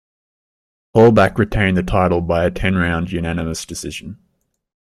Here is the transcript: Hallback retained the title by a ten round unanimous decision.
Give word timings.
Hallback 0.95 1.37
retained 1.37 1.77
the 1.77 1.83
title 1.83 2.21
by 2.21 2.43
a 2.43 2.49
ten 2.49 2.73
round 2.73 3.11
unanimous 3.11 3.67
decision. 3.67 4.17